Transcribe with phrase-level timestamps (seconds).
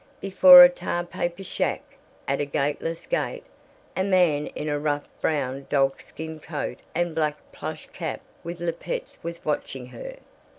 [0.19, 1.83] Before a tar paper shack,
[2.27, 3.43] at a gateless gate,
[3.95, 9.85] a man in rough brown dogskin coat and black plush cap with lappets was watching
[9.85, 10.17] her.